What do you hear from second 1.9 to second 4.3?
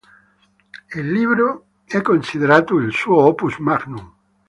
considerato il suo opus magnum.